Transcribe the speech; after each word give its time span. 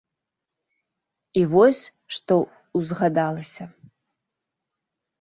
І 1.41 1.43
вось 1.53 1.83
што 2.17 2.33
ўзгадалася. 2.81 3.73